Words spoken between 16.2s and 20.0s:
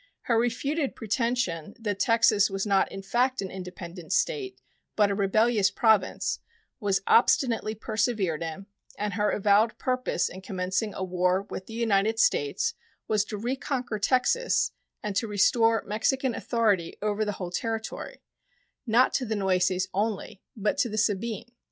authority over the whole territory not to the Nueces